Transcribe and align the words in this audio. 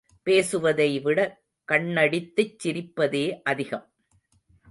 பேசுவதைவிட 0.23 1.19
கண்ணடித்துச் 1.67 2.57
சிரிப்பதே 2.63 3.41
அதிகம். 3.43 3.85